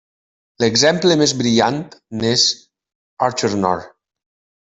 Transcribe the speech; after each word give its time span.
L'exemple 0.63 1.17
més 1.21 1.33
brillant 1.41 1.77
n'és 2.23 2.47
Achernar. 3.27 3.77